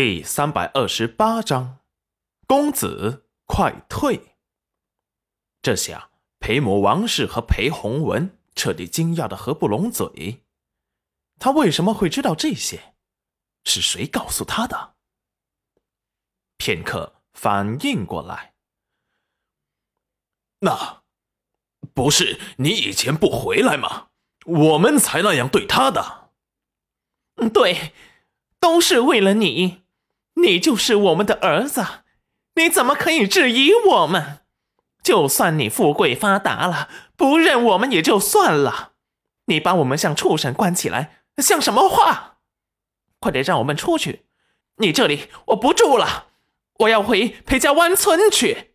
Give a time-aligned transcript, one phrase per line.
[0.00, 1.80] 第三百二十八章，
[2.46, 4.36] 公子快退！
[5.60, 10.44] 这下裴母王氏和裴弘文彻底惊讶的合不拢嘴。
[11.40, 12.94] 他为什么会知道这些？
[13.64, 14.94] 是谁告诉他的？
[16.58, 18.54] 片刻反应过来，
[20.60, 21.02] 那
[21.92, 24.10] 不是你以前不回来吗？
[24.46, 26.30] 我们才那样对他的。
[27.52, 27.92] 对，
[28.60, 29.87] 都是为了你。
[30.42, 31.84] 你就是我们的儿子，
[32.54, 34.40] 你怎么可以质疑我们？
[35.02, 38.92] 就算你富贵发达了，不认我们也就算了，
[39.46, 42.38] 你把我们像畜生关起来，像什么话？
[43.18, 44.26] 快点让我们出去！
[44.76, 46.28] 你这里我不住了，
[46.80, 48.74] 我要回裴家湾村去。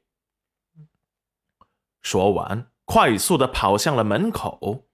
[2.01, 4.85] 说完，快速的跑向了门口。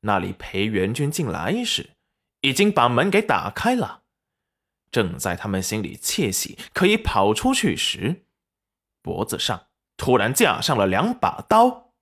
[0.00, 1.90] 那里裴元军进来时，
[2.40, 4.02] 已经把门给打开了。
[4.96, 8.24] 正在他们心里窃喜可以跑出去时，
[9.02, 9.66] 脖子上
[9.98, 11.92] 突然架上了两把刀。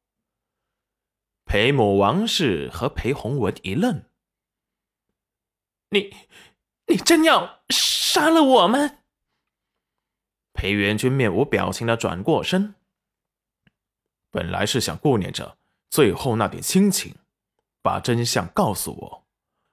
[1.45, 4.05] 裴母王氏和裴弘文一愣
[5.91, 6.15] ：“你，
[6.87, 9.03] 你真要杀了我们？”
[10.55, 12.77] 裴元君面无表情的转过身，
[14.31, 15.59] 本来是想顾念着
[15.91, 17.17] 最后那点亲情，
[17.83, 19.27] 把真相告诉我，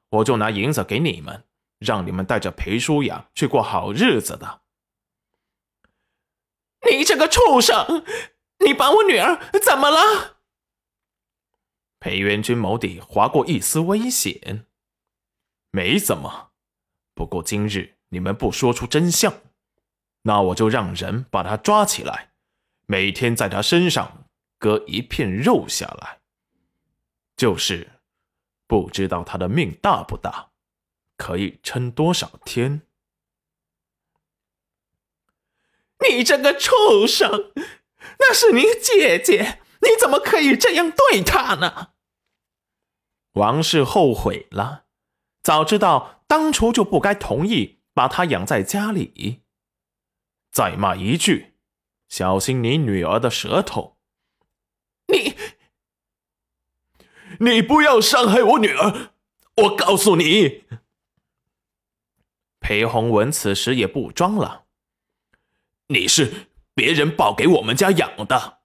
[0.09, 1.43] 我就拿银子给你们。
[1.81, 4.61] 让你们带着裴舒雅去过好日子的。
[6.89, 8.05] 你这个畜生！
[8.59, 10.37] 你把我女儿怎么了？
[11.99, 14.67] 裴元君眸底划过一丝危险。
[15.71, 16.51] 没怎么，
[17.15, 19.33] 不过今日你们不说出真相，
[20.21, 22.33] 那我就让人把他抓起来，
[22.85, 24.25] 每天在他身上
[24.59, 26.19] 割一片肉下来。
[27.35, 28.01] 就是，
[28.67, 30.50] 不知道他的命大不大。
[31.21, 32.81] 可以撑多少天？
[35.99, 37.53] 你这个畜生！
[38.17, 41.93] 那是你姐姐，你怎么可以这样对她呢？
[43.33, 44.85] 王氏后悔了，
[45.43, 49.43] 早知道当初就不该同意把她养在家里。
[50.51, 51.53] 再骂一句，
[52.09, 53.99] 小心你女儿的舌头！
[55.05, 55.35] 你，
[57.39, 59.11] 你不要伤害我女儿！
[59.57, 60.63] 我告诉你。
[62.71, 64.63] 裴洪文此时也不装了，
[65.87, 68.59] 你是别人抱给我们家养的，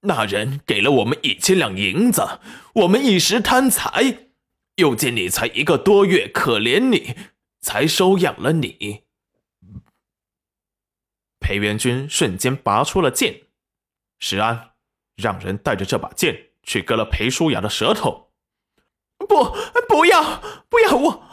[0.00, 2.40] 那人给了我们一千两银子，
[2.74, 4.28] 我们一时贪财，
[4.74, 7.16] 又见你才一个多月，可怜你，
[7.62, 9.04] 才收养了你。
[11.40, 13.44] 裴元军瞬间拔出了剑，
[14.18, 14.72] 石安
[15.16, 18.30] 让人带着这把剑去割了裴舒雅的舌头。
[19.16, 19.56] 不，
[19.88, 21.31] 不要，不要我。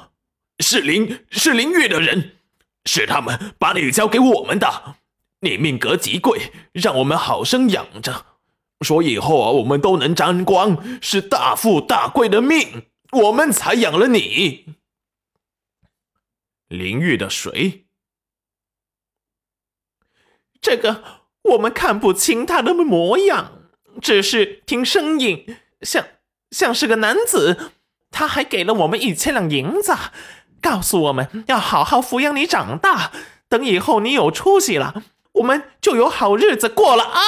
[0.60, 2.38] 是林是林玉的人，
[2.86, 4.96] 是他们把你交给我们的。
[5.42, 8.26] 你命格极贵，让我们好生养着，
[8.82, 14.76] 说以后啊，我们都能沾光，是大富大贵的命，我们才养了你。
[16.68, 17.86] 林玉的谁？
[20.60, 23.64] 这个我们看不清他的模样，
[24.02, 26.06] 只是听声音像
[26.52, 27.72] 像是个男子。
[28.12, 29.96] 他还给了我们一千两银子。
[30.62, 33.12] 告诉我们要好好抚养你长大，
[33.48, 35.04] 等以后你有出息了，
[35.34, 37.20] 我们就有好日子过了啊！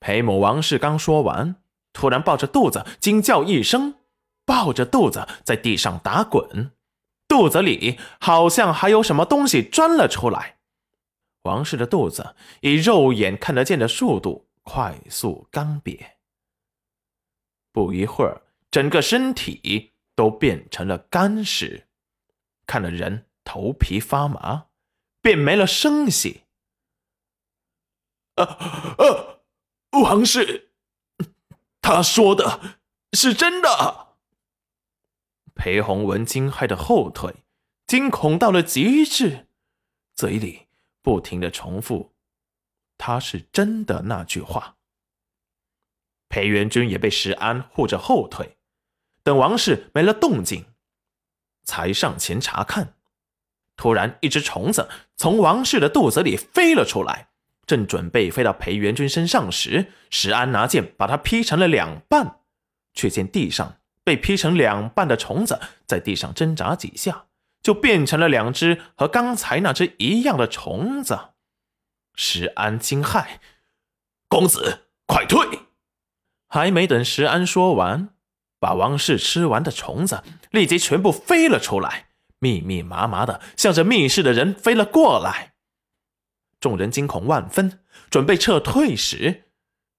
[0.00, 1.56] 裴母王氏刚说完，
[1.92, 3.94] 突然抱着肚子惊叫一声，
[4.44, 6.72] 抱着肚子在地上打滚，
[7.26, 10.56] 肚子里好像还有什么东西钻了出来。
[11.42, 15.98] 王氏的肚子以肉眼看得见的速度快速干瘪，
[17.72, 21.85] 不一会儿，整个身体都变成了干尸。
[22.66, 24.66] 看得人头皮发麻，
[25.20, 26.42] 便没了声息。
[28.34, 29.40] 啊啊！
[29.92, 30.72] 王氏，
[31.80, 32.78] 他说的
[33.12, 34.16] 是真的。
[35.54, 37.44] 裴洪文惊骇的后退，
[37.86, 39.46] 惊恐到了极致，
[40.14, 40.66] 嘴里
[41.00, 42.12] 不停的重复
[42.98, 44.76] ：“他是真的。”那句话。
[46.28, 48.58] 裴元君也被石安护着后退，
[49.22, 50.66] 等王氏没了动静。
[51.66, 52.94] 才上前查看，
[53.76, 57.28] 突然一只虫子从王氏的肚子里飞了出来，
[57.66, 62.38] 正准备飞到裴元君身上时，石安拿剑把它劈成了两半，
[62.94, 67.26] 却见地上被劈成两半的虫子在地上挣扎几下，
[67.60, 71.18] 就变成了两只和刚才那只一样的虫子。
[72.14, 73.40] 石安惊骇
[74.28, 75.44] ：“公子，快退！”
[76.48, 78.15] 还没等石安说完。
[78.58, 82.08] 把王氏吃完的虫子立即全部飞了出来，
[82.38, 85.54] 密密麻麻的向着密室的人飞了过来。
[86.58, 89.44] 众人惊恐万分，准备撤退时，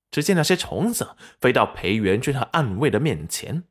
[0.09, 3.63] 只见那些虫子飞到裴元君和暗卫的面前，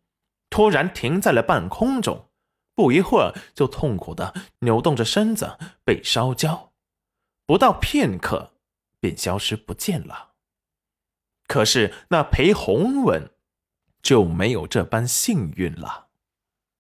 [0.51, 2.31] 突然停在了半空中，
[2.75, 6.73] 不一会儿就痛苦的扭动着身子被烧焦，
[7.45, 8.53] 不到片刻
[9.01, 10.35] 便消失不见了。
[11.49, 13.31] 可是那裴洪文
[14.07, 16.06] 就没有这般幸运了。